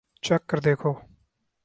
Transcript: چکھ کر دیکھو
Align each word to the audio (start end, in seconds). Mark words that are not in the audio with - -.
چکھ 0.23 0.45
کر 0.49 0.59
دیکھو 0.65 0.91